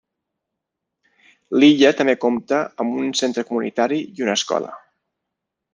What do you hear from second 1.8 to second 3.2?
també compta amb un